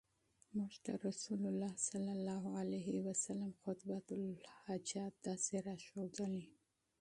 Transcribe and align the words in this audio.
مونږ 0.55 0.73
ته 0.83 0.91
رسول 1.07 1.41
الله 1.51 1.73
صلی 1.89 2.11
الله 2.17 2.43
عليه 2.61 2.87
وسلم 3.07 3.51
خُطْبَةَ 3.61 4.07
الْحَاجَة 4.19 5.05
داسي 5.25 5.57
را 5.67 5.75
ښودلي 5.85 6.45